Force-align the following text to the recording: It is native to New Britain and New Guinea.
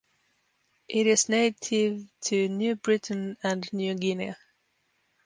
It 0.87 1.05
is 1.05 1.29
native 1.29 2.09
to 2.21 2.49
New 2.49 2.75
Britain 2.75 3.37
and 3.43 3.71
New 3.71 3.93
Guinea. 3.93 4.33